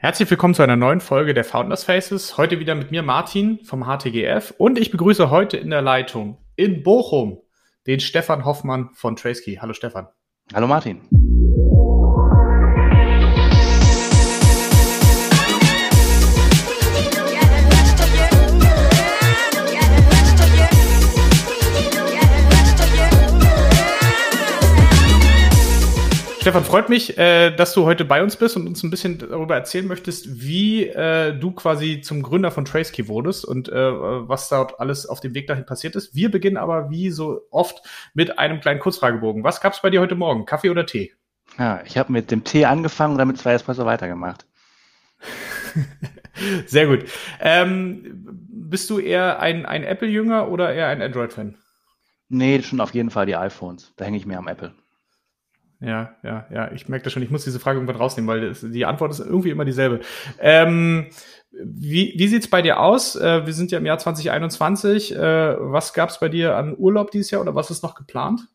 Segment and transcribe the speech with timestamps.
[0.00, 2.38] Herzlich willkommen zu einer neuen Folge der Founders Faces.
[2.38, 6.84] Heute wieder mit mir Martin vom HTGF und ich begrüße heute in der Leitung in
[6.84, 7.42] Bochum
[7.88, 9.56] den Stefan Hoffmann von Tracekey.
[9.56, 10.06] Hallo Stefan.
[10.54, 11.00] Hallo Martin.
[26.40, 29.56] Stefan, freut mich, äh, dass du heute bei uns bist und uns ein bisschen darüber
[29.56, 34.78] erzählen möchtest, wie äh, du quasi zum Gründer von Tracekey wurdest und äh, was dort
[34.78, 36.14] alles auf dem Weg dahin passiert ist.
[36.14, 37.82] Wir beginnen aber wie so oft
[38.14, 39.42] mit einem kleinen Kurzfragebogen.
[39.42, 40.46] Was gab's bei dir heute Morgen?
[40.46, 41.12] Kaffee oder Tee?
[41.58, 44.46] Ja, ich habe mit dem Tee angefangen und damit zwei Espresso weitergemacht.
[46.66, 47.04] Sehr gut.
[47.40, 51.56] Ähm, bist du eher ein, ein Apple-Jünger oder eher ein Android-Fan?
[52.28, 53.92] Nee, schon auf jeden Fall die iPhones.
[53.96, 54.72] Da hänge ich mehr am Apple.
[55.80, 57.22] Ja, ja, ja, ich merke das schon.
[57.22, 60.00] Ich muss diese Frage irgendwann rausnehmen, weil das, die Antwort ist irgendwie immer dieselbe.
[60.40, 61.06] Ähm,
[61.52, 63.14] wie wie sieht's bei dir aus?
[63.14, 65.14] Äh, wir sind ja im Jahr 2021.
[65.14, 65.18] Äh,
[65.60, 68.48] was gab's bei dir an Urlaub dieses Jahr oder was ist noch geplant?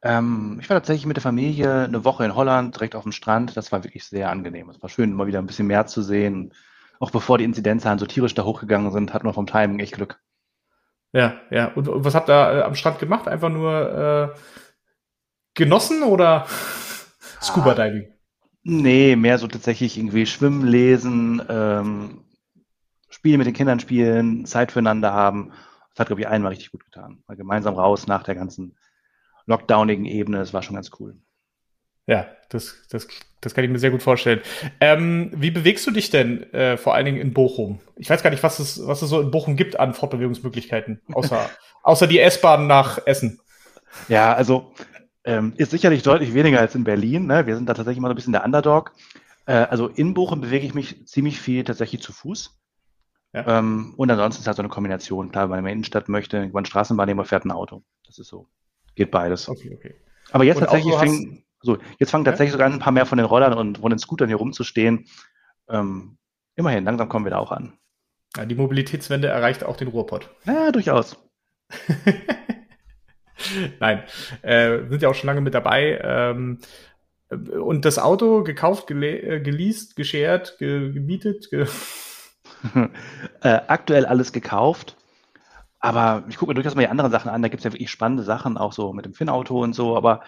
[0.00, 3.56] Ähm, ich war tatsächlich mit der Familie eine Woche in Holland, direkt auf dem Strand.
[3.56, 4.70] Das war wirklich sehr angenehm.
[4.70, 6.52] Es war schön, mal wieder ein bisschen mehr zu sehen.
[7.00, 10.20] Auch bevor die Inzidenzzahlen so tierisch da hochgegangen sind, hatten wir vom Timing echt Glück.
[11.12, 11.72] Ja, ja.
[11.74, 13.26] Und, und was habt ihr äh, am Strand gemacht?
[13.26, 14.38] Einfach nur äh,
[15.58, 16.46] genossen oder
[17.42, 18.12] Scuba Diving?
[18.62, 22.24] Nee, mehr so tatsächlich irgendwie schwimmen, lesen, ähm,
[23.10, 25.52] Spiele mit den Kindern spielen, Zeit füreinander haben.
[25.90, 27.22] Das hat, glaube ich, einmal richtig gut getan.
[27.26, 28.76] Mal gemeinsam raus nach der ganzen
[29.46, 30.38] lockdownigen Ebene.
[30.38, 31.16] Das war schon ganz cool.
[32.06, 33.08] Ja, das, das,
[33.40, 34.40] das kann ich mir sehr gut vorstellen.
[34.80, 37.80] Ähm, wie bewegst du dich denn äh, vor allen Dingen in Bochum?
[37.96, 41.50] Ich weiß gar nicht, was es, was es so in Bochum gibt an Fortbewegungsmöglichkeiten, außer,
[41.82, 43.40] außer die S-Bahn nach Essen.
[44.08, 44.72] Ja, also
[45.28, 47.26] ähm, ist sicherlich deutlich weniger als in Berlin.
[47.26, 47.46] Ne?
[47.46, 48.92] Wir sind da tatsächlich immer so ein bisschen der Underdog.
[49.44, 52.58] Äh, also in Bochum bewege ich mich ziemlich viel tatsächlich zu Fuß.
[53.34, 53.58] Ja.
[53.58, 55.30] Ähm, und ansonsten ist halt so eine Kombination.
[55.30, 57.82] Klar, wenn man in der Innenstadt möchte, über eine Straßenbahn nehmen, fährt ein Auto.
[58.06, 58.48] Das ist so.
[58.94, 59.50] Geht beides.
[59.50, 59.96] Okay, okay.
[60.32, 62.58] Aber jetzt und tatsächlich fängt, so, jetzt fangen tatsächlich ja?
[62.58, 65.08] sogar ein paar mehr von den Rollern und von den Scootern hier rumzustehen.
[65.68, 66.16] Ähm,
[66.56, 67.74] immerhin, langsam kommen wir da auch an.
[68.34, 70.30] Ja, die Mobilitätswende erreicht auch den Ruhrpott.
[70.46, 71.18] Ja, durchaus.
[73.80, 74.02] Nein,
[74.42, 76.00] äh, sind ja auch schon lange mit dabei.
[76.02, 76.58] Ähm,
[77.30, 81.50] und das Auto gekauft, gele äh, geleast, geshared, ge gemietet?
[81.50, 81.66] Ge
[83.42, 84.96] äh, aktuell alles gekauft.
[85.80, 87.42] Aber ich gucke mir durchaus mal die anderen Sachen an.
[87.42, 89.96] Da gibt es ja wirklich spannende Sachen, auch so mit dem Finn-Auto und so.
[89.96, 90.22] Aber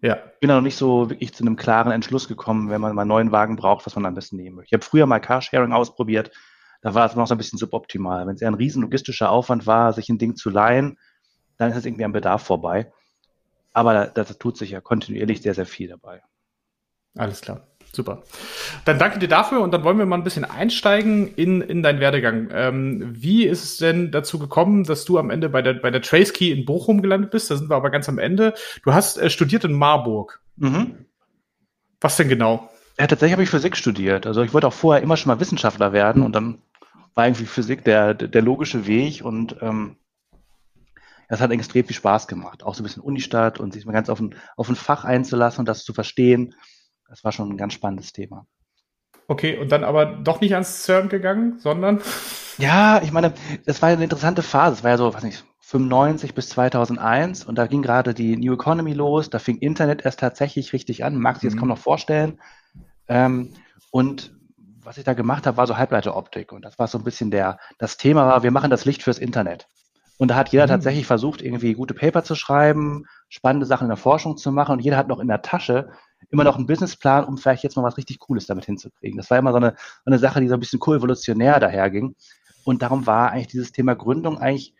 [0.00, 0.16] ich ja.
[0.40, 3.08] bin da noch nicht so wirklich zu einem klaren Entschluss gekommen, wenn man mal einen
[3.08, 4.68] neuen Wagen braucht, was man am besten nehmen möchte.
[4.68, 6.32] Ich habe früher mal Carsharing ausprobiert.
[6.82, 8.26] Da war es noch so ein bisschen suboptimal.
[8.26, 10.98] Wenn es eher ein riesen logistischer Aufwand war, sich ein Ding zu leihen,
[11.60, 12.90] dann ist es irgendwie am Bedarf vorbei.
[13.72, 16.22] Aber da, da tut sich ja kontinuierlich sehr, sehr viel dabei.
[17.16, 17.66] Alles klar.
[17.92, 18.22] Super.
[18.84, 22.00] Dann danke dir dafür und dann wollen wir mal ein bisschen einsteigen in, in deinen
[22.00, 22.48] Werdegang.
[22.52, 26.00] Ähm, wie ist es denn dazu gekommen, dass du am Ende bei der, bei der
[26.00, 27.50] Trace Key in Bochum gelandet bist?
[27.50, 28.54] Da sind wir aber ganz am Ende.
[28.84, 30.40] Du hast äh, studiert in Marburg.
[30.56, 31.04] Mhm.
[32.00, 32.70] Was denn genau?
[32.98, 34.26] Ja, tatsächlich habe ich Physik studiert.
[34.26, 36.62] Also ich wollte auch vorher immer schon mal Wissenschaftler werden und dann
[37.14, 39.96] war irgendwie Physik der, der logische Weg und ähm,
[41.30, 42.64] das hat extrem viel Spaß gemacht.
[42.64, 45.60] Auch so ein bisschen Unistadt und sich mal ganz auf ein, auf ein Fach einzulassen
[45.60, 46.54] und das zu verstehen.
[47.08, 48.46] Das war schon ein ganz spannendes Thema.
[49.28, 52.02] Okay, und dann aber doch nicht ans CERN gegangen, sondern?
[52.58, 53.32] Ja, ich meine,
[53.64, 54.74] das war eine interessante Phase.
[54.74, 58.52] Es war ja so, was nicht, 95 bis 2001 und da ging gerade die New
[58.52, 59.30] Economy los.
[59.30, 61.16] Da fing Internet erst tatsächlich richtig an.
[61.16, 61.60] Mag sich jetzt mhm.
[61.60, 62.38] kaum noch vorstellen.
[63.08, 63.54] Ähm,
[63.90, 64.36] und
[64.82, 66.52] was ich da gemacht habe, war so Halbleiteroptik.
[66.52, 69.18] Und das war so ein bisschen der, das Thema war, wir machen das Licht fürs
[69.18, 69.68] Internet.
[70.20, 70.68] Und da hat jeder mhm.
[70.68, 74.80] tatsächlich versucht, irgendwie gute Paper zu schreiben, spannende Sachen in der Forschung zu machen und
[74.80, 75.88] jeder hat noch in der Tasche
[76.28, 79.16] immer noch einen Businessplan, um vielleicht jetzt mal was richtig Cooles damit hinzukriegen.
[79.16, 82.16] Das war immer so eine, eine Sache, die so ein bisschen koevolutionär daherging.
[82.64, 84.74] Und darum war eigentlich dieses Thema Gründung eigentlich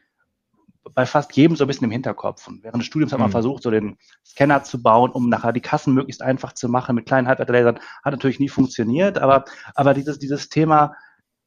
[0.95, 2.47] bei fast jedem so ein bisschen im Hinterkopf.
[2.47, 3.33] Und während des Studiums hat man mhm.
[3.33, 3.97] versucht, so den
[4.27, 7.81] Scanner zu bauen, um nachher die Kassen möglichst einfach zu machen mit kleinen Halbleiterlasern.
[8.05, 10.93] Hat natürlich nie funktioniert, aber, aber dieses, dieses Thema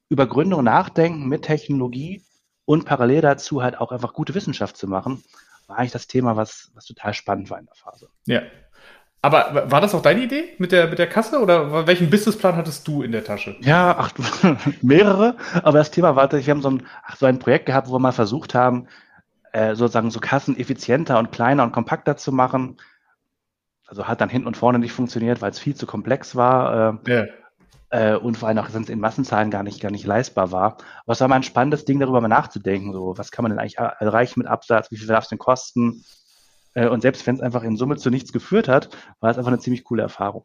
[0.08, 2.24] über Gründung nachdenken mit Technologie
[2.64, 5.22] und parallel dazu halt auch einfach gute Wissenschaft zu machen,
[5.66, 8.08] war eigentlich das Thema, was, was total spannend war in der Phase.
[8.26, 8.42] Ja.
[9.22, 12.86] Aber war das auch deine Idee mit der, mit der Kasse oder welchen Businessplan hattest
[12.86, 13.56] du in der Tasche?
[13.60, 14.12] Ja, ach,
[14.82, 15.36] mehrere.
[15.62, 18.12] Aber das Thema war, wir haben so ein, so ein Projekt gehabt, wo wir mal
[18.12, 18.86] versucht haben,
[19.52, 22.76] äh, sozusagen so Kassen effizienter und kleiner und kompakter zu machen.
[23.86, 27.00] Also hat dann hinten und vorne nicht funktioniert, weil es viel zu komplex war.
[27.06, 27.24] Äh, ja
[27.94, 30.78] äh, und vor allem auch sonst in Massenzahlen gar nicht, gar nicht leistbar war.
[31.04, 32.92] Aber es war mal ein spannendes Ding, darüber mal nachzudenken.
[32.92, 34.90] So, was kann man denn eigentlich erreichen mit Absatz?
[34.90, 36.04] Wie viel darf es denn kosten?
[36.74, 38.88] Äh, und selbst wenn es einfach in Summe zu nichts geführt hat,
[39.20, 40.44] war es einfach eine ziemlich coole Erfahrung.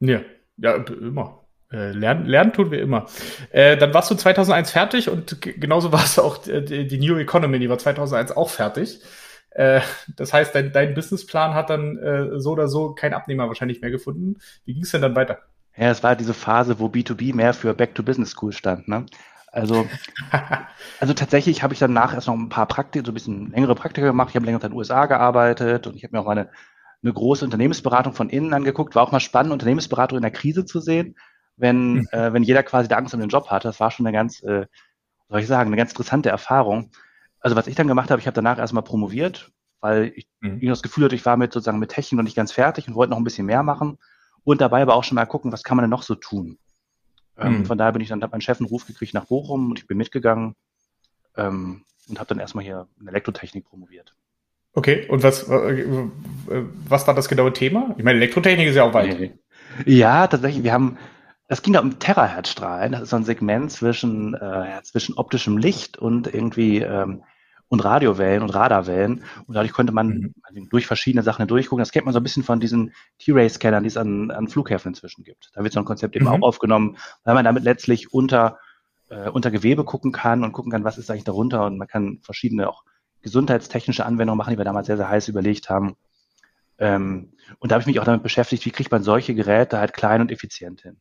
[0.00, 0.20] Ja,
[0.56, 1.40] ja, immer.
[1.70, 3.04] Äh, lernen, lernen tun wir immer.
[3.50, 7.58] Äh, dann warst du 2001 fertig und genauso warst du auch die, die New Economy,
[7.58, 9.02] die war 2001 auch fertig.
[9.50, 9.82] Äh,
[10.16, 13.90] das heißt, dein, dein Businessplan hat dann äh, so oder so kein Abnehmer wahrscheinlich mehr
[13.90, 14.38] gefunden.
[14.64, 15.40] Wie ging es denn dann weiter?
[15.76, 18.88] Ja, es war diese Phase, wo B2B mehr für Back to Business School stand.
[18.88, 19.06] Ne?
[19.50, 19.86] Also,
[21.00, 24.06] also tatsächlich habe ich danach erst noch ein paar Praktika, so ein bisschen längere Praktika
[24.06, 24.30] gemacht.
[24.30, 26.50] Ich habe länger in den USA gearbeitet und ich habe mir auch eine,
[27.02, 28.94] eine große Unternehmensberatung von innen angeguckt.
[28.94, 31.16] War auch mal spannend, Unternehmensberatung in der Krise zu sehen
[31.56, 32.08] wenn, mhm.
[32.12, 33.68] äh, wenn jeder quasi Angst um den Job hatte.
[33.68, 34.66] Das war schon eine ganz, äh,
[35.28, 36.90] soll ich sagen, eine ganz interessante Erfahrung.
[37.40, 40.60] Also was ich dann gemacht habe, ich habe danach erstmal promoviert, weil ich mhm.
[40.66, 43.10] das Gefühl hatte, ich war mit sozusagen mit Technik noch nicht ganz fertig und wollte
[43.10, 43.98] noch ein bisschen mehr machen.
[44.44, 46.58] Und dabei aber auch schon mal gucken, was kann man denn noch so tun.
[47.38, 47.66] Ähm, mhm.
[47.66, 49.86] Von daher bin ich dann, habe meinen Chef einen Ruf gekriegt nach Bochum und ich
[49.86, 50.54] bin mitgegangen
[51.36, 54.14] ähm, und habe dann erstmal hier in Elektrotechnik promoviert.
[54.74, 55.86] Okay, und was, äh,
[56.88, 57.94] was war das genaue Thema?
[57.98, 59.34] Ich meine, Elektrotechnik ist ja auch weit.
[59.84, 60.64] Ja, tatsächlich.
[60.64, 60.98] Wir haben,
[61.48, 62.92] es ging da um Terahertzstrahlen.
[62.92, 67.22] Das ist so ein Segment zwischen, äh, ja, zwischen optischem Licht und irgendwie ähm,
[67.72, 69.24] und Radiowellen und Radarwellen.
[69.46, 70.68] Und dadurch konnte man mhm.
[70.68, 71.80] durch verschiedene Sachen durchgucken.
[71.80, 75.24] Das kennt man so ein bisschen von diesen T-Ray-Scannern, die es an, an Flughäfen inzwischen
[75.24, 75.50] gibt.
[75.54, 76.32] Da wird so ein Konzept eben mhm.
[76.32, 78.58] auch aufgenommen, weil man damit letztlich unter,
[79.08, 81.64] äh, unter Gewebe gucken kann und gucken kann, was ist eigentlich darunter.
[81.64, 82.84] Und man kann verschiedene auch
[83.22, 85.96] gesundheitstechnische Anwendungen machen, die wir damals sehr, sehr heiß überlegt haben.
[86.76, 89.94] Ähm, und da habe ich mich auch damit beschäftigt, wie kriegt man solche Geräte halt
[89.94, 91.00] klein und effizient hin.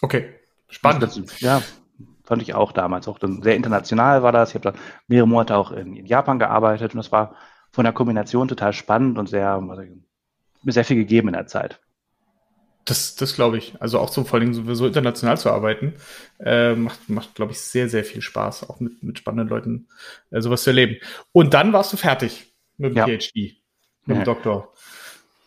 [0.00, 0.34] Okay,
[0.70, 1.40] spannend.
[1.40, 1.60] ja,
[2.30, 3.08] fand ich auch damals.
[3.08, 4.50] Auch dann sehr international war das.
[4.50, 4.78] Ich habe da
[5.08, 7.34] mehrere Monate auch in, in, Japan gearbeitet und das war
[7.72, 9.82] von der Kombination total spannend und sehr, also,
[10.62, 11.80] mir sehr viel gegeben in der Zeit.
[12.84, 13.74] Das, das glaube ich.
[13.80, 15.94] Also auch so vor allem so, so international zu arbeiten,
[16.38, 19.88] äh, macht, macht glaube ich, sehr, sehr viel Spaß, auch mit, mit spannenden Leuten
[20.30, 20.98] äh, sowas zu erleben.
[21.32, 23.06] Und dann warst du fertig mit dem ja.
[23.06, 23.56] PhD,
[24.06, 24.24] mit dem ja.
[24.24, 24.72] Doktor.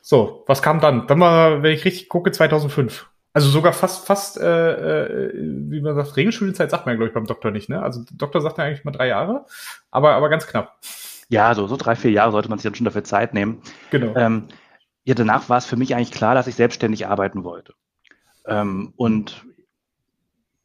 [0.02, 1.08] So, was kam dann?
[1.08, 3.08] Dann war, wenn ich richtig gucke, 2005.
[3.34, 7.14] Also sogar fast, fast, äh, äh, wie man sagt, Regelstudienzeit sagt man ja, glaube ich,
[7.14, 7.82] beim Doktor nicht, ne?
[7.82, 9.46] Also Doktor sagt ja eigentlich mal drei Jahre,
[9.90, 10.78] aber, aber ganz knapp.
[11.30, 13.62] Ja, so, so drei, vier Jahre sollte man sich dann schon dafür Zeit nehmen.
[13.90, 14.16] Genau.
[14.16, 14.50] Ähm,
[15.04, 17.74] ja, danach war es für mich eigentlich klar, dass ich selbstständig arbeiten wollte.
[18.46, 19.44] Ähm, und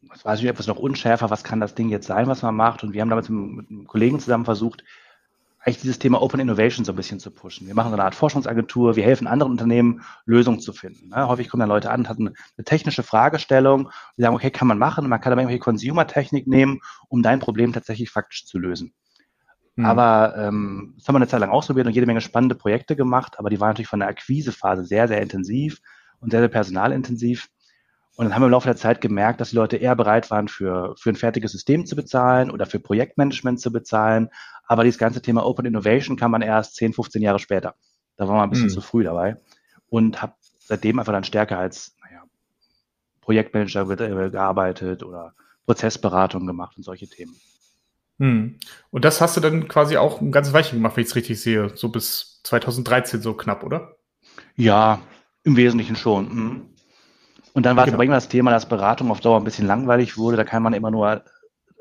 [0.02, 2.82] das war natürlich etwas noch unschärfer, was kann das Ding jetzt sein, was man macht.
[2.82, 4.84] Und wir haben damals mit, mit einem Kollegen zusammen versucht,
[5.68, 7.66] eigentlich dieses Thema Open Innovation so ein bisschen zu pushen.
[7.66, 11.08] Wir machen so eine Art Forschungsagentur, wir helfen anderen Unternehmen, Lösungen zu finden.
[11.08, 11.28] Ne?
[11.28, 15.08] Häufig kommen dann Leute an, hatten eine technische Fragestellung, die sagen, okay, kann man machen,
[15.08, 18.94] man kann aber irgendwelche Consumer-Technik nehmen, um dein Problem tatsächlich faktisch zu lösen.
[19.76, 19.84] Mhm.
[19.84, 23.38] Aber ähm, das haben wir eine Zeit lang ausprobiert und jede Menge spannende Projekte gemacht,
[23.38, 25.80] aber die waren natürlich von der Akquisephase sehr, sehr intensiv
[26.20, 27.48] und sehr, sehr personalintensiv.
[28.18, 30.48] Und dann haben wir im Laufe der Zeit gemerkt, dass die Leute eher bereit waren,
[30.48, 34.30] für, für ein fertiges System zu bezahlen oder für Projektmanagement zu bezahlen.
[34.66, 37.76] Aber dieses ganze Thema Open Innovation kann man erst 10, 15 Jahre später.
[38.16, 38.72] Da war man ein bisschen mhm.
[38.72, 39.36] zu früh dabei.
[39.88, 42.24] Und habe seitdem einfach dann stärker als naja,
[43.20, 45.34] Projektmanager äh, gearbeitet oder
[45.66, 47.36] Prozessberatung gemacht und solche Themen.
[48.18, 48.58] Hm.
[48.90, 51.40] Und das hast du dann quasi auch ein ganzes Weilchen gemacht, wenn ich es richtig
[51.40, 51.70] sehe.
[51.76, 53.94] So bis 2013 so knapp, oder?
[54.56, 55.02] Ja,
[55.44, 56.30] im Wesentlichen schon.
[56.30, 56.68] Hm.
[57.58, 57.94] Und dann war genau.
[57.94, 60.36] es aber immer das Thema, dass Beratung auf Dauer ein bisschen langweilig wurde.
[60.36, 61.24] Da kann man immer nur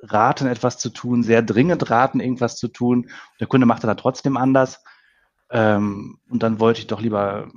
[0.01, 3.11] raten, etwas zu tun, sehr dringend raten, irgendwas zu tun.
[3.39, 4.83] Der Kunde macht dann trotzdem anders.
[5.51, 7.51] Ähm, und dann wollte ich doch lieber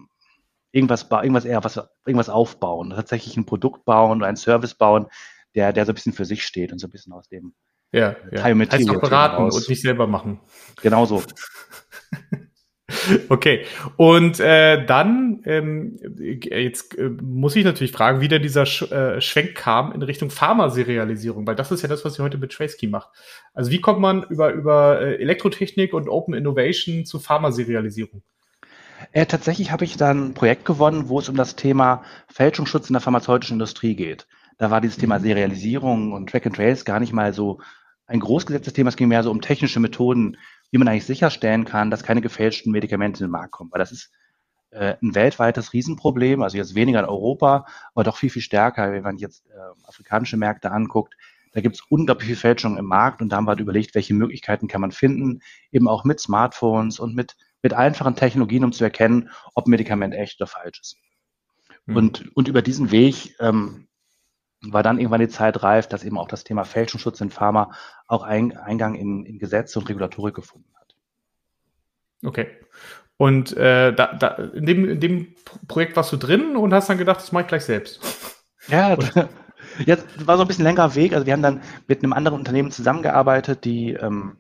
[0.71, 5.07] irgendwas, irgendwas eher was, irgendwas aufbauen, tatsächlich ein Produkt bauen oder einen Service bauen,
[5.55, 7.55] der, der so ein bisschen für sich steht und so ein bisschen aus dem
[7.91, 8.43] ja, ja.
[8.45, 10.41] Heißt auch beraten und nicht selber machen.
[10.83, 11.23] Genau so.
[13.29, 13.65] Okay,
[13.97, 19.21] und äh, dann, ähm, jetzt äh, muss ich natürlich fragen, wie denn dieser Sch äh,
[19.21, 22.89] Schwenk kam in Richtung Pharmaserialisierung, weil das ist ja das, was ihr heute mit Tracekey
[22.89, 23.11] macht.
[23.55, 28.23] Also wie kommt man über, über äh, Elektrotechnik und Open Innovation zu Pharmaserialisierung?
[29.13, 32.95] Äh, tatsächlich habe ich dann ein Projekt gewonnen, wo es um das Thema Fälschungsschutz in
[32.95, 34.27] der pharmazeutischen Industrie geht.
[34.59, 35.23] Da war dieses Thema mhm.
[35.23, 37.61] Serialisierung und Track and Trace gar nicht mal so
[38.07, 38.91] ein großgesetztes Thema.
[38.91, 40.37] Es ging mehr so um technische Methoden,
[40.71, 43.71] wie man eigentlich sicherstellen kann, dass keine gefälschten Medikamente in den Markt kommen.
[43.73, 44.11] Weil das ist
[44.71, 49.03] äh, ein weltweites Riesenproblem, also jetzt weniger in Europa, aber doch viel, viel stärker, wenn
[49.03, 51.15] man jetzt äh, afrikanische Märkte anguckt.
[51.53, 54.15] Da gibt es unglaublich viel Fälschung im Markt und da haben wir halt überlegt, welche
[54.15, 55.41] Möglichkeiten kann man finden,
[55.73, 60.15] eben auch mit Smartphones und mit, mit einfachen Technologien, um zu erkennen, ob ein Medikament
[60.15, 60.97] echt oder falsch ist.
[61.87, 61.97] Mhm.
[61.97, 63.89] Und, und über diesen Weg ähm,
[64.63, 67.73] war dann irgendwann die Zeit reif, dass eben auch das Thema Fälschungsschutz in Pharma
[68.07, 70.95] auch ein, Eingang in, in Gesetze und Regulatorik gefunden hat.
[72.25, 72.49] Okay.
[73.17, 75.35] Und äh, da, da, in, dem, in dem
[75.69, 78.01] Projekt warst du drin und hast dann gedacht, das mache ich gleich selbst.
[78.69, 78.97] Ja,
[79.85, 81.13] jetzt war so ein bisschen längerer Weg.
[81.13, 84.39] Also wir haben dann mit einem anderen Unternehmen zusammengearbeitet, die, ähm,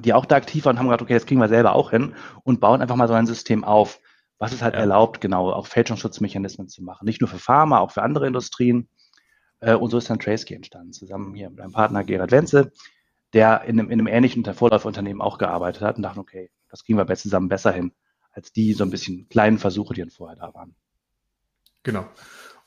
[0.00, 2.14] die auch da aktiv waren und haben gesagt, okay, das kriegen wir selber auch hin
[2.42, 4.00] und bauen einfach mal so ein System auf.
[4.38, 4.80] was es halt ja.
[4.80, 7.06] erlaubt, genau, auch Fälschungsschutzmechanismen zu machen.
[7.06, 8.88] Nicht nur für Pharma, auch für andere Industrien.
[9.60, 12.72] Äh, und so ist dann Tracekey entstanden, zusammen hier mit meinem Partner Gerhard Wenzel,
[13.32, 16.98] der in einem, in einem ähnlichen Vorläuferunternehmen auch gearbeitet hat und dachte, okay, das kriegen
[16.98, 17.92] wir zusammen besser hin,
[18.32, 20.74] als die so ein bisschen kleinen Versuche, die dann vorher da waren.
[21.82, 22.06] Genau.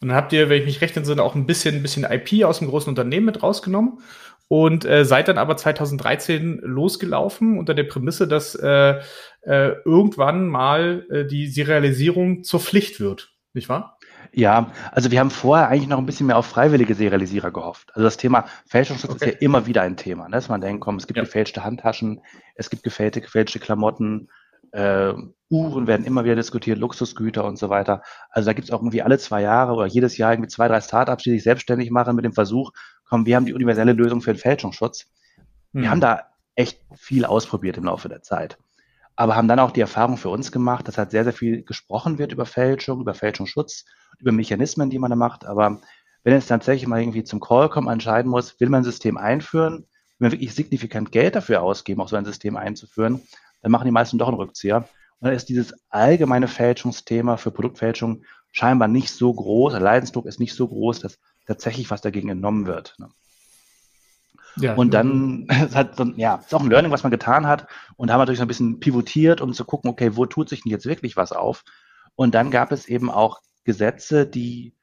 [0.01, 2.46] Und dann habt ihr, wenn ich mich recht entsinne, auch ein bisschen, ein bisschen IP
[2.46, 4.00] aus dem großen Unternehmen mit rausgenommen
[4.48, 9.01] und äh, seid dann aber 2013 losgelaufen unter der Prämisse, dass äh,
[9.41, 13.98] äh, irgendwann mal äh, die Serialisierung zur Pflicht wird, nicht wahr?
[14.31, 17.89] Ja, also wir haben vorher eigentlich noch ein bisschen mehr auf freiwillige Serialisierer gehofft.
[17.95, 19.25] Also das Thema Fälschungsschutz okay.
[19.25, 20.36] ist ja immer wieder ein Thema, ne?
[20.36, 21.24] dass man denkt, komm, es gibt ja.
[21.24, 22.21] gefälschte Handtaschen,
[22.55, 24.29] es gibt gefälschte, gefälschte Klamotten,
[24.71, 25.13] äh,
[25.50, 28.03] Uhren werden immer wieder diskutiert, Luxusgüter und so weiter.
[28.29, 30.79] Also da gibt es auch irgendwie alle zwei Jahre oder jedes Jahr irgendwie zwei, drei
[30.79, 32.71] Startups, die sich selbstständig machen mit dem Versuch,
[33.05, 35.07] komm, wir haben die universelle Lösung für den Fälschungsschutz.
[35.74, 35.89] Wir hm.
[35.89, 38.57] haben da echt viel ausprobiert im Laufe der Zeit.
[39.19, 42.19] Aber haben dann auch die Erfahrung für uns gemacht, dass halt sehr, sehr viel gesprochen
[42.19, 43.83] wird über Fälschung, über Fälschungsschutz,
[44.17, 45.43] über Mechanismen, die man da macht.
[45.45, 45.81] Aber
[46.23, 49.79] wenn es tatsächlich mal irgendwie zum Call kommt, entscheiden muss, will man ein System einführen,
[50.19, 53.21] will man wirklich signifikant Geld dafür ausgeben, auch so ein System einzuführen,
[53.61, 54.77] dann machen die meisten doch einen Rückzieher.
[54.77, 58.23] Und dann ist dieses allgemeine Fälschungsthema für Produktfälschung
[58.53, 62.67] scheinbar nicht so groß, der Leidensdruck ist nicht so groß, dass tatsächlich was dagegen entnommen
[62.67, 62.95] wird.
[62.99, 63.09] Ne?
[64.59, 67.67] Ja, und dann hat dann, ja, ist auch ein Learning, was man getan hat.
[67.97, 70.49] Und da haben wir natürlich so ein bisschen pivotiert, um zu gucken, okay, wo tut
[70.49, 71.63] sich denn jetzt wirklich was auf?
[72.15, 74.75] Und dann gab es eben auch Gesetze, die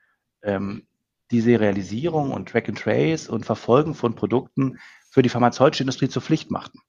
[0.43, 0.87] ähm,
[1.31, 4.79] diese Realisierung und Track and Trace und Verfolgen von Produkten
[5.11, 6.81] für die pharmazeutische Industrie zur Pflicht machten.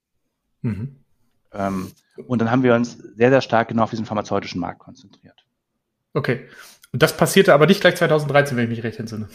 [0.62, 0.98] Mhm.
[1.52, 1.92] Ähm,
[2.28, 5.46] und dann haben wir uns sehr, sehr stark genau auf diesen pharmazeutischen Markt konzentriert.
[6.14, 6.48] Okay.
[6.92, 9.28] Und das passierte aber nicht gleich 2013, wenn ich mich recht entsinne.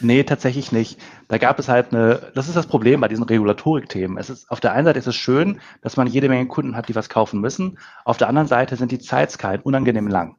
[0.00, 0.98] Nee, tatsächlich nicht.
[1.28, 4.16] Da gab es halt eine, das ist das Problem bei diesen Regulatorik-Themen.
[4.16, 6.88] Es ist, auf der einen Seite ist es schön, dass man jede Menge Kunden hat,
[6.88, 7.78] die was kaufen müssen.
[8.04, 10.36] Auf der anderen Seite sind die Zeitskalen unangenehm lang.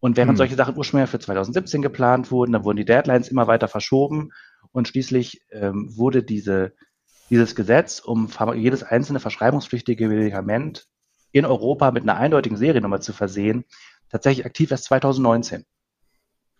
[0.00, 0.36] Und während hm.
[0.36, 4.30] solche Sachen ursprünglich für 2017 geplant wurden, dann wurden die Deadlines immer weiter verschoben
[4.72, 6.72] und schließlich ähm, wurde diese,
[7.28, 10.88] dieses Gesetz, um jedes einzelne verschreibungspflichtige Medikament
[11.32, 13.64] in Europa mit einer eindeutigen Seriennummer zu versehen,
[14.08, 15.64] tatsächlich aktiv erst 2019.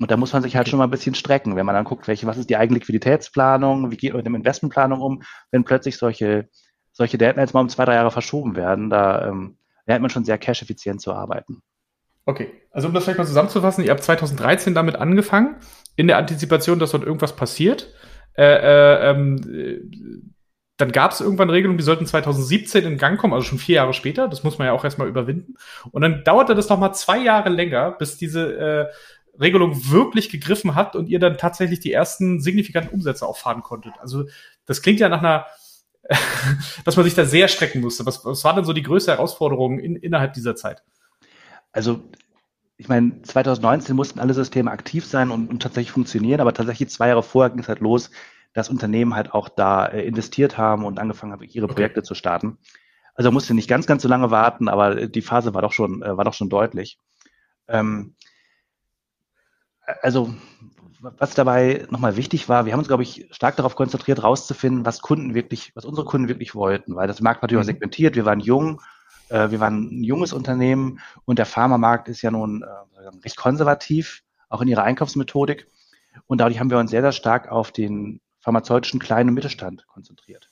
[0.00, 2.08] Und da muss man sich halt schon mal ein bisschen strecken, wenn man dann guckt,
[2.08, 6.48] welche, was ist die Eigenliquiditätsplanung, wie geht man mit dem Investmentplanung um, wenn plötzlich solche,
[6.92, 10.38] solche Deadlines mal um zwei, drei Jahre verschoben werden, da ähm, lernt man schon sehr
[10.38, 11.62] cash-effizient zu arbeiten.
[12.24, 15.56] Okay, also um das vielleicht mal zusammenzufassen, ihr habt 2013 damit angefangen,
[15.96, 17.92] in der Antizipation, dass dort irgendwas passiert.
[18.34, 20.32] Äh, äh, ähm,
[20.78, 23.92] dann gab es irgendwann Regelungen, die sollten 2017 in Gang kommen, also schon vier Jahre
[23.92, 24.28] später.
[24.28, 25.56] Das muss man ja auch erstmal überwinden.
[25.90, 28.86] Und dann dauerte das nochmal zwei Jahre länger, bis diese äh,
[29.38, 33.94] Regelung wirklich gegriffen hat und ihr dann tatsächlich die ersten signifikanten Umsätze auch fahren konntet.
[34.00, 34.24] Also
[34.66, 35.46] das klingt ja nach einer,
[36.84, 38.06] dass man sich da sehr strecken musste.
[38.06, 40.82] Was, was war denn so die größte Herausforderung in, innerhalb dieser Zeit?
[41.72, 42.02] Also
[42.76, 47.08] ich meine, 2019 mussten alle Systeme aktiv sein und, und, tatsächlich funktionieren, aber tatsächlich zwei
[47.08, 48.10] Jahre vorher ging es halt los,
[48.54, 51.74] dass Unternehmen halt auch da äh, investiert haben und angefangen haben, ihre okay.
[51.74, 52.56] Projekte zu starten.
[53.14, 56.16] Also musste nicht ganz, ganz so lange warten, aber die Phase war doch schon, äh,
[56.16, 56.98] war doch schon deutlich.
[57.68, 58.14] Ähm,
[60.02, 60.34] also
[61.00, 65.00] was dabei nochmal wichtig war, wir haben uns, glaube ich, stark darauf konzentriert, rauszufinden, was
[65.00, 67.72] Kunden wirklich, was unsere Kunden wirklich wollten, weil das Markt natürlich auch mhm.
[67.72, 68.16] segmentiert.
[68.16, 68.82] Wir waren jung,
[69.30, 72.66] äh, wir waren ein junges Unternehmen und der Pharmamarkt ist ja nun äh,
[73.24, 75.66] recht konservativ, auch in ihrer Einkaufsmethodik.
[76.26, 80.50] Und dadurch haben wir uns sehr, sehr stark auf den pharmazeutischen kleinen und Mittelstand konzentriert.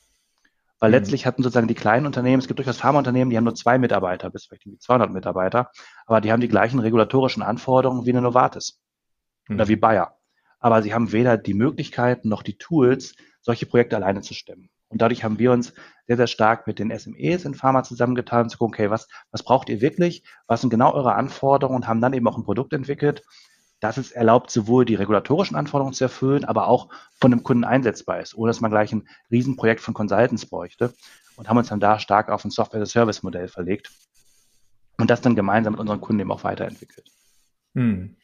[0.79, 0.95] Weil mhm.
[0.95, 4.31] letztlich hatten sozusagen die kleinen Unternehmen, es gibt durchaus Pharmaunternehmen, die haben nur zwei Mitarbeiter,
[4.31, 5.71] bis vielleicht 200 Mitarbeiter,
[6.07, 8.81] aber die haben die gleichen regulatorischen Anforderungen wie eine Novartis
[9.49, 9.57] mhm.
[9.57, 10.17] oder wie Bayer.
[10.61, 14.69] Aber sie haben weder die Möglichkeiten noch die Tools, solche Projekte alleine zu stemmen.
[14.89, 15.75] Und dadurch haben wir uns
[16.07, 19.69] sehr, sehr stark mit den SMEs in Pharma zusammengetan, zu gucken, okay, was, was braucht
[19.69, 20.25] ihr wirklich?
[20.47, 21.83] Was sind genau eure Anforderungen?
[21.83, 23.23] Und haben dann eben auch ein Produkt entwickelt,
[23.81, 26.89] das es erlaubt, sowohl die regulatorischen Anforderungen zu erfüllen, aber auch
[27.21, 30.95] von dem Kunden einsetzbar ist, ohne dass man gleich ein Riesenprojekt von Consultants bräuchte.
[31.37, 33.93] Und haben uns dann da stark auf ein Software-as-Service-Modell verlegt
[34.99, 37.07] und das dann gemeinsam mit unseren Kunden eben auch weiterentwickelt.
[37.75, 38.17] Hm.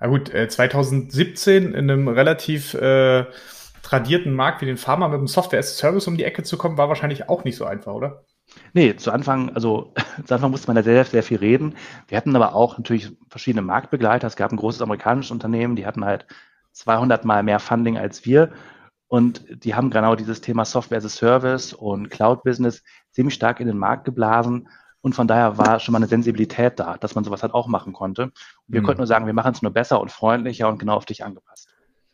[0.00, 3.26] Na gut, äh, 2017 in einem relativ äh,
[3.82, 6.58] tradierten Markt wie den Pharma mit dem Software as a Service um die Ecke zu
[6.58, 8.24] kommen, war wahrscheinlich auch nicht so einfach, oder?
[8.72, 9.92] Nee, zu Anfang, also
[10.24, 11.74] zu Anfang musste man da sehr, sehr viel reden.
[12.06, 14.26] Wir hatten aber auch natürlich verschiedene Marktbegleiter.
[14.26, 16.26] Es gab ein großes amerikanisches Unternehmen, die hatten halt
[16.72, 18.52] 200 mal mehr Funding als wir.
[19.08, 23.58] Und die haben genau dieses Thema Software as a Service und Cloud Business ziemlich stark
[23.58, 24.68] in den Markt geblasen.
[25.08, 27.94] Und von daher war schon mal eine Sensibilität da, dass man sowas halt auch machen
[27.94, 28.24] konnte.
[28.24, 28.34] Und
[28.66, 28.84] wir mhm.
[28.84, 31.70] konnten nur sagen, wir machen es nur besser und freundlicher und genau auf dich angepasst.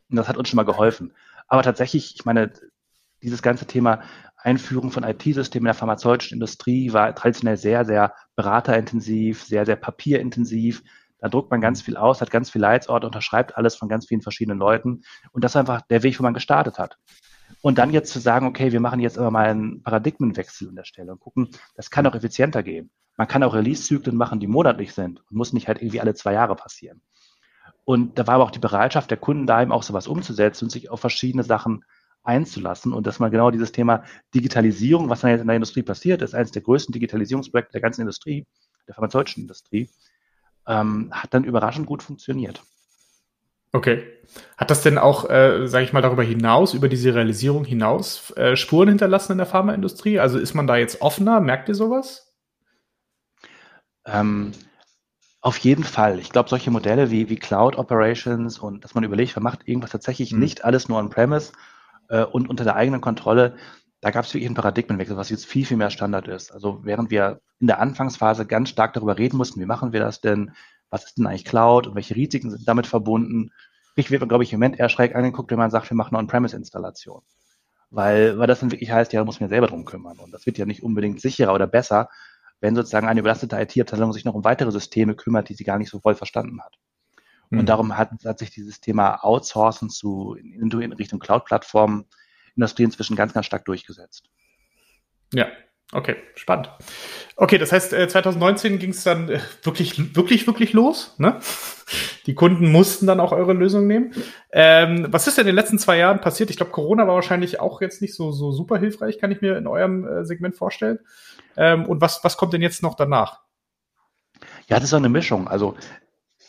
[0.08, 1.12] Und das hat uns schon mal geholfen.
[1.48, 2.52] Aber tatsächlich, ich meine,
[3.20, 4.02] dieses ganze Thema
[4.36, 10.84] Einführung von IT-Systemen in der pharmazeutischen Industrie war traditionell sehr, sehr beraterintensiv, sehr, sehr papierintensiv.
[11.18, 14.22] Da druckt man ganz viel aus, hat ganz viel Leitsorte, unterschreibt alles von ganz vielen
[14.22, 15.02] verschiedenen Leuten.
[15.32, 16.96] Und das ist einfach der Weg, wo man gestartet hat.
[17.64, 20.84] Und dann jetzt zu sagen, okay, wir machen jetzt aber mal einen Paradigmenwechsel an der
[20.84, 22.90] Stelle und gucken, das kann auch effizienter gehen.
[23.16, 26.34] Man kann auch Release-Zyklen machen, die monatlich sind und muss nicht halt irgendwie alle zwei
[26.34, 27.00] Jahre passieren.
[27.84, 30.70] Und da war aber auch die Bereitschaft der Kunden da eben auch sowas umzusetzen und
[30.72, 31.86] sich auf verschiedene Sachen
[32.22, 34.04] einzulassen und dass man genau dieses Thema
[34.34, 38.02] Digitalisierung, was dann jetzt in der Industrie passiert, ist eines der größten Digitalisierungsprojekte der ganzen
[38.02, 38.46] Industrie,
[38.86, 39.88] der pharmazeutischen Industrie,
[40.66, 42.62] ähm, hat dann überraschend gut funktioniert.
[43.74, 44.04] Okay.
[44.56, 48.54] Hat das denn auch, äh, sage ich mal, darüber hinaus, über diese Realisierung hinaus äh,
[48.56, 50.20] Spuren hinterlassen in der Pharmaindustrie?
[50.20, 51.40] Also ist man da jetzt offener?
[51.40, 52.32] Merkt ihr sowas?
[54.06, 54.52] Ähm,
[55.40, 56.20] auf jeden Fall.
[56.20, 59.90] Ich glaube, solche Modelle wie, wie Cloud Operations und dass man überlegt, man macht irgendwas
[59.90, 60.38] tatsächlich mhm.
[60.38, 61.52] nicht alles nur on-premise,
[62.08, 63.56] äh, und unter der eigenen Kontrolle,
[64.00, 66.52] da gab es wirklich einen Paradigmenwechsel, was jetzt viel, viel mehr Standard ist.
[66.52, 70.20] Also während wir in der Anfangsphase ganz stark darüber reden mussten, wie machen wir das
[70.20, 70.52] denn,
[70.94, 73.50] was ist denn eigentlich Cloud und welche Risiken sind damit verbunden,
[73.96, 76.14] ich wird man, glaube ich, im Moment eher schräg angeguckt, wenn man sagt, wir machen
[76.14, 77.22] eine On-Premise-Installation.
[77.90, 80.18] Weil, weil das dann wirklich heißt, ja, da muss man selber drum kümmern.
[80.18, 82.08] Und das wird ja nicht unbedingt sicherer oder besser,
[82.60, 85.90] wenn sozusagen eine überlastete IT-Abteilung sich noch um weitere Systeme kümmert, die sie gar nicht
[85.90, 86.76] so voll verstanden hat.
[87.50, 87.66] Und mhm.
[87.66, 92.06] darum hat, hat sich dieses Thema Outsourcen zu in, in Richtung Cloud-Plattformen
[92.56, 94.30] Industrie inzwischen ganz, ganz stark durchgesetzt.
[95.32, 95.48] Ja,
[95.94, 96.70] okay, spannend.
[97.36, 101.14] Okay, das heißt, 2019 ging es dann äh, wirklich, wirklich, wirklich los.
[101.18, 101.38] Ne?
[102.26, 104.12] Die Kunden mussten dann auch eure Lösung nehmen.
[104.52, 106.50] Ähm, was ist denn in den letzten zwei Jahren passiert?
[106.50, 109.56] Ich glaube, Corona war wahrscheinlich auch jetzt nicht so, so super hilfreich, kann ich mir
[109.56, 110.98] in eurem äh, Segment vorstellen.
[111.56, 113.40] Ähm, und was, was kommt denn jetzt noch danach?
[114.68, 115.48] Ja, das ist eine Mischung.
[115.48, 115.76] Also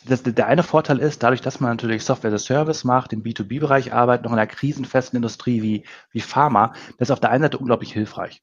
[0.06, 3.22] das, der eine Vorteil ist, dadurch, dass man natürlich Software as a Service macht, im
[3.22, 7.42] B2B-Bereich arbeitet, noch in einer krisenfesten Industrie wie, wie Pharma, das ist auf der einen
[7.42, 8.42] Seite unglaublich hilfreich,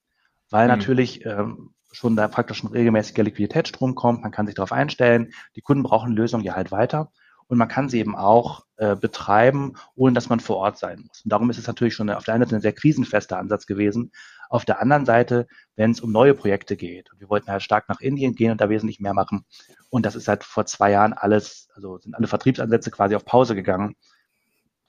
[0.54, 0.78] weil mhm.
[0.78, 5.62] natürlich ähm, schon da praktisch ein regelmäßiger Liquiditätsstrom kommt, man kann sich darauf einstellen, die
[5.62, 7.12] Kunden brauchen Lösungen ja halt weiter
[7.48, 11.22] und man kann sie eben auch äh, betreiben, ohne dass man vor Ort sein muss.
[11.24, 14.12] Und darum ist es natürlich schon auf der einen Seite ein sehr krisenfester Ansatz gewesen.
[14.48, 17.90] Auf der anderen Seite, wenn es um neue Projekte geht, und wir wollten halt stark
[17.90, 19.46] nach Indien gehen und da wesentlich mehr machen.
[19.90, 23.56] Und das ist halt vor zwei Jahren alles, also sind alle Vertriebsansätze quasi auf Pause
[23.56, 23.96] gegangen,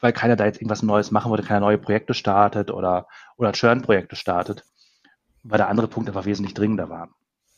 [0.00, 3.06] weil keiner da jetzt irgendwas Neues machen wollte, keiner neue Projekte startet oder,
[3.38, 4.64] oder Churn-Projekte startet,
[5.44, 7.10] weil da andere Punkte einfach wesentlich dringender waren.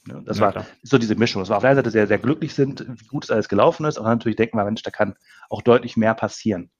[0.07, 0.23] Ne?
[0.25, 1.43] Das ja, war so diese Mischung.
[1.43, 3.87] Das war auf der einen Seite sehr, sehr glücklich sind, wie gut es alles gelaufen
[3.87, 5.17] ist, aber natürlich denken wir, Mensch, da kann
[5.49, 6.71] auch deutlich mehr passieren.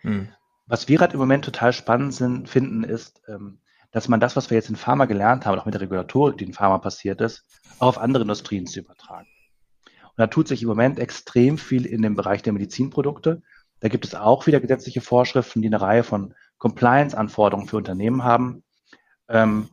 [0.00, 0.28] Hm.
[0.66, 4.50] Was wir gerade im Moment total spannend sind, finden, ist, ähm, dass man das, was
[4.50, 7.44] wir jetzt in Pharma gelernt haben, auch mit der Regulatorik, die in Pharma passiert ist,
[7.78, 9.28] auch auf andere Industrien zu übertragen.
[9.84, 13.42] Und da tut sich im Moment extrem viel in dem Bereich der Medizinprodukte.
[13.80, 18.64] Da gibt es auch wieder gesetzliche Vorschriften, die eine Reihe von Compliance-Anforderungen für Unternehmen haben,
[19.28, 19.68] ähm,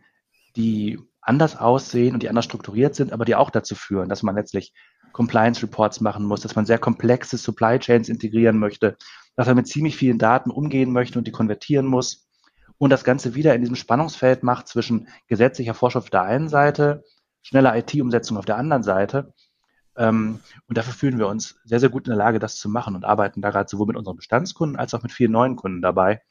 [0.55, 4.35] die anders aussehen und die anders strukturiert sind, aber die auch dazu führen, dass man
[4.35, 4.73] letztlich
[5.11, 8.97] Compliance Reports machen muss, dass man sehr komplexe Supply Chains integrieren möchte,
[9.35, 12.27] dass man mit ziemlich vielen Daten umgehen möchte und die konvertieren muss
[12.77, 17.03] und das Ganze wieder in diesem Spannungsfeld macht zwischen gesetzlicher Vorschrift auf der einen Seite,
[17.43, 19.33] schneller IT-Umsetzung auf der anderen Seite.
[19.95, 22.95] Ähm, und dafür fühlen wir uns sehr, sehr gut in der Lage, das zu machen
[22.95, 26.21] und arbeiten da gerade sowohl mit unseren Bestandskunden als auch mit vielen neuen Kunden dabei,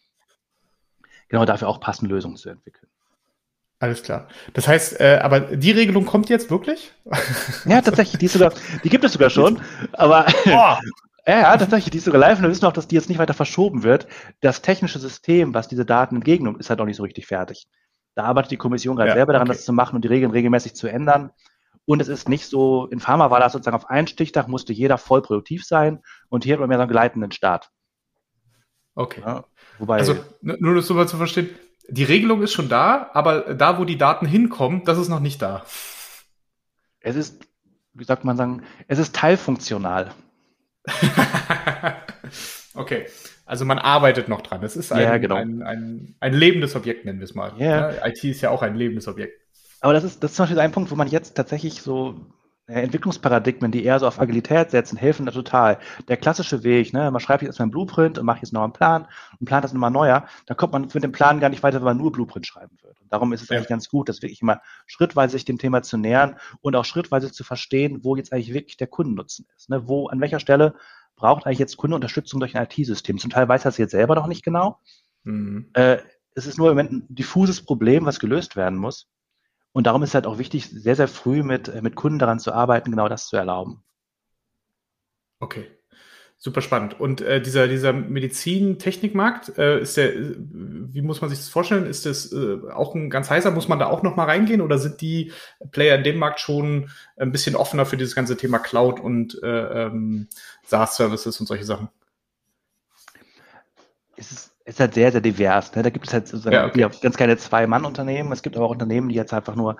[1.28, 2.89] genau dafür auch passende Lösungen zu entwickeln.
[3.81, 4.29] Alles klar.
[4.53, 6.93] Das heißt, äh, aber die Regelung kommt jetzt wirklich?
[7.64, 8.53] Ja, tatsächlich, die, sogar,
[8.85, 9.59] die gibt es sogar schon.
[9.95, 10.51] Aber oh.
[11.27, 13.19] ja, ja, tatsächlich, die ist sogar live und wir wissen auch, dass die jetzt nicht
[13.19, 14.07] weiter verschoben wird.
[14.43, 17.69] Das technische System, was diese Daten entgegennimmt, ist halt noch nicht so richtig fertig.
[18.14, 19.57] Da arbeitet die Kommission gerade ja, selber daran, okay.
[19.57, 21.31] das zu machen und die Regeln regelmäßig zu ändern.
[21.87, 24.99] Und es ist nicht so, in Pharma war das sozusagen auf einen Stichtag, musste jeder
[24.99, 27.71] voll produktiv sein und hier hat man mehr so einen gleitenden Start.
[28.95, 29.23] Okay.
[29.25, 29.45] Ja,
[29.79, 31.49] wobei, also, nur das so mal zu verstehen,
[31.90, 35.42] die Regelung ist schon da, aber da, wo die Daten hinkommen, das ist noch nicht
[35.42, 35.64] da.
[37.00, 37.46] Es ist,
[37.94, 40.12] wie sagt man sagen, es ist teilfunktional.
[42.74, 43.07] okay,
[43.44, 44.62] also man arbeitet noch dran.
[44.62, 45.35] Es ist ein, ja, genau.
[45.35, 47.53] ein, ein, ein, lebendes Objekt, nennen wir es mal.
[47.59, 47.90] Ja.
[47.90, 49.40] Ja, IT ist ja auch ein lebendes Objekt.
[49.81, 52.26] Aber das ist, das ist zum Beispiel ein Punkt, wo man jetzt tatsächlich so
[52.70, 55.78] Entwicklungsparadigmen, die eher so auf Agilität setzen, helfen da total.
[56.09, 58.72] Der klassische Weg, ne, man schreibt jetzt erstmal einen Blueprint und macht jetzt noch einen
[58.72, 59.06] Plan
[59.38, 61.85] und plant das nochmal neuer, da kommt man mit dem Plan gar nicht weiter, wenn
[61.85, 63.00] man nur Blueprint schreiben wird.
[63.00, 63.56] Und darum ist es ja.
[63.56, 67.33] eigentlich ganz gut, das wirklich immer schrittweise sich dem Thema zu nähern und auch schrittweise
[67.33, 69.68] zu verstehen, wo jetzt eigentlich wirklich der Kundennutzen ist.
[69.70, 69.88] Ne?
[69.88, 70.74] Wo, an welcher Stelle
[71.16, 73.18] braucht eigentlich jetzt Kunde Unterstützung durch ein IT-System?
[73.18, 74.78] Zum Teil weiß er es jetzt selber noch nicht genau.
[75.24, 75.70] Mhm.
[75.74, 75.98] Äh,
[76.35, 79.09] es ist nur im Moment ein diffuses Problem, was gelöst werden muss.
[79.72, 82.52] Und darum ist halt auch wichtig, sehr, sehr früh mit, äh, mit Kunden daran zu
[82.52, 83.83] arbeiten, genau das zu erlauben.
[85.38, 85.68] Okay.
[86.42, 86.98] Super spannend.
[86.98, 91.85] Und äh, dieser, dieser Medizintechnikmarkt, äh, ist der, wie muss man sich das vorstellen?
[91.85, 93.50] Ist das äh, auch ein ganz heißer?
[93.50, 95.33] Muss man da auch noch mal reingehen oder sind die
[95.70, 99.85] Player in dem Markt schon ein bisschen offener für dieses ganze Thema Cloud und äh,
[99.85, 100.28] ähm,
[100.64, 101.90] SaaS-Services und solche Sachen?
[104.16, 105.74] Es ist, es ist halt sehr, sehr divers.
[105.74, 105.83] Ne?
[105.83, 106.98] Da gibt es halt sozusagen ja, okay.
[107.02, 108.33] ganz kleine Zwei-Mann-Unternehmen.
[108.33, 109.76] Es gibt aber auch Unternehmen, die jetzt einfach nur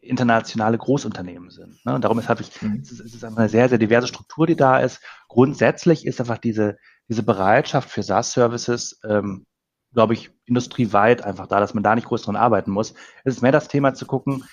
[0.00, 1.84] internationale Großunternehmen sind.
[1.86, 1.94] Ne?
[1.94, 2.80] Und darum ist, halt, mhm.
[2.82, 5.00] es, ist, es ist eine sehr, sehr diverse Struktur, die da ist.
[5.28, 6.76] Grundsätzlich ist einfach diese,
[7.08, 9.46] diese Bereitschaft für SaaS-Services, ähm,
[9.92, 12.94] glaube ich, industrieweit einfach da, dass man da nicht groß dran arbeiten muss.
[13.22, 14.44] Es ist mehr das Thema zu gucken,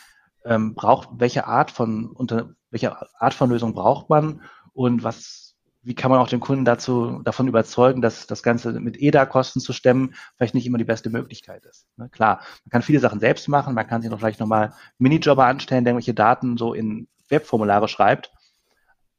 [0.45, 4.41] ähm, braucht, welche Art von, unter, welche Art von Lösung braucht man
[4.73, 5.50] und was
[5.83, 9.73] wie kann man auch den Kunden dazu, davon überzeugen, dass das Ganze mit EDA-Kosten zu
[9.73, 11.87] stemmen vielleicht nicht immer die beste Möglichkeit ist.
[11.97, 12.09] Ne?
[12.09, 15.83] Klar, man kann viele Sachen selbst machen, man kann sich noch vielleicht nochmal Minijobber anstellen,
[15.83, 18.31] der irgendwelche Daten so in Webformulare schreibt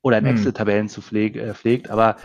[0.03, 0.37] oder in hm.
[0.37, 2.17] Excel-Tabellen zu pfleg, äh, pflegt, aber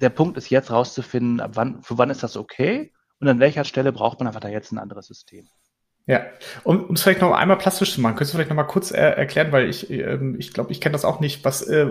[0.00, 3.64] der Punkt ist jetzt rauszufinden, ab wann, für wann ist das okay und an welcher
[3.64, 5.48] Stelle braucht man einfach da jetzt ein anderes System.
[6.08, 6.24] Ja,
[6.62, 8.92] um, um es vielleicht noch einmal plastisch zu machen, könntest du vielleicht noch mal kurz
[8.92, 11.44] äh, erklären, weil ich ähm, ich glaube, ich kenne das auch nicht.
[11.44, 11.88] Was, äh,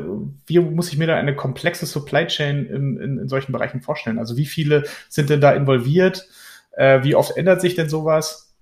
[0.47, 4.17] wie muss ich mir da eine komplexe Supply Chain in, in, in solchen Bereichen vorstellen?
[4.17, 6.29] Also wie viele sind denn da involviert?
[6.71, 8.55] Äh, wie oft ändert sich denn sowas?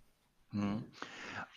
[0.53, 0.85] Hm.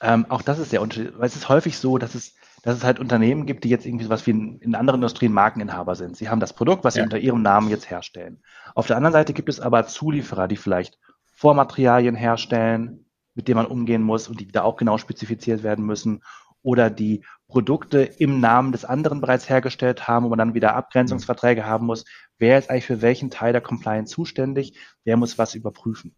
[0.03, 1.19] Ähm, auch das ist sehr unterschiedlich.
[1.19, 4.11] Weil es ist häufig so, dass es, dass es halt Unternehmen gibt, die jetzt irgendwie
[4.11, 6.19] was wie in, in anderen Industrien Markeninhaber sind.
[6.19, 8.43] Sie haben das Produkt, was sie unter ihrem Namen jetzt herstellen.
[8.75, 10.99] Auf der anderen Seite gibt es aber Zulieferer, die vielleicht
[11.33, 13.06] Vormaterialien herstellen,
[13.37, 16.23] mit dem man umgehen muss und die da auch genau spezifiziert werden müssen
[16.63, 21.65] oder die Produkte im Namen des anderen bereits hergestellt haben, wo man dann wieder Abgrenzungsverträge
[21.65, 22.05] haben muss.
[22.39, 24.77] Wer ist eigentlich für welchen Teil der Compliance zuständig?
[25.05, 26.17] Wer muss was überprüfen?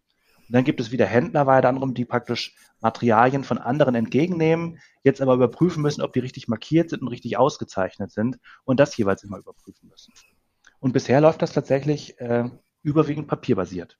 [0.49, 5.21] Und dann gibt es wieder Händler weiter anderem, die praktisch Materialien von anderen entgegennehmen, jetzt
[5.21, 9.23] aber überprüfen müssen, ob die richtig markiert sind und richtig ausgezeichnet sind und das jeweils
[9.25, 10.15] immer überprüfen müssen.
[10.81, 12.49] Und bisher läuft das tatsächlich äh,
[12.83, 13.99] überwiegend papierbasiert.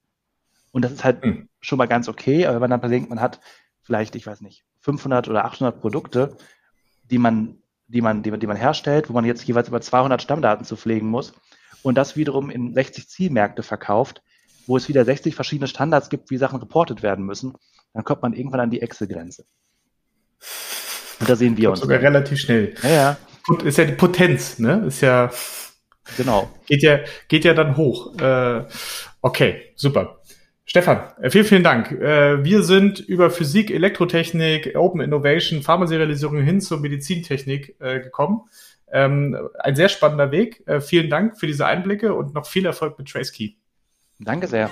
[0.71, 1.49] Und das ist halt mhm.
[1.61, 3.41] schon mal ganz okay, aber wenn man dann denkt, man hat
[3.83, 6.37] vielleicht, ich weiß nicht, 500 oder 800 Produkte,
[7.11, 10.65] die man, die man, die die man herstellt, wo man jetzt jeweils über 200 Stammdaten
[10.65, 11.33] zu pflegen muss
[11.83, 14.23] und das wiederum in 60 Zielmärkte verkauft,
[14.67, 17.55] wo es wieder 60 verschiedene Standards gibt, wie Sachen reportet werden müssen,
[17.95, 19.47] dann kommt man irgendwann an die Excel-Grenze.
[21.21, 21.81] Und da sehen wir uns.
[21.81, 22.75] Sogar relativ schnell.
[22.83, 23.17] Ja, ja.
[23.65, 24.85] Ist ja die Potenz, ne?
[24.87, 25.31] Ist ja.
[26.17, 26.51] Genau.
[26.67, 28.19] Geht ja, geht ja dann hoch.
[28.19, 28.65] Äh,
[29.21, 30.21] okay, super.
[30.69, 31.93] Stefan, äh, vielen, vielen Dank.
[31.93, 38.43] Äh, wir sind über Physik, Elektrotechnik, Open Innovation, Pharmaserialisierung hin zur Medizintechnik äh, gekommen.
[38.93, 40.65] Ähm, ein sehr spannender Weg.
[40.81, 43.57] Vielen Dank für diese Einblicke und noch viel Erfolg mit TraceKey.
[44.19, 44.71] Danke sehr.